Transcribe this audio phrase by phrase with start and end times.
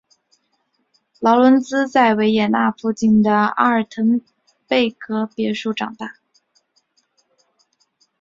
[1.19, 4.19] 劳伦兹在维也纳附近的阿尔滕
[4.67, 6.15] 贝格别墅长大。